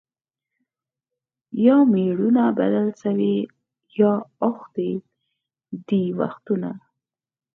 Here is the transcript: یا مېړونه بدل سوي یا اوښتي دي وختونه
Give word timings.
یا 1.65 1.77
مېړونه 1.93 2.43
بدل 2.59 2.87
سوي 3.03 3.35
یا 3.99 4.13
اوښتي 4.43 4.91
دي 5.87 6.03
وختونه 6.19 6.71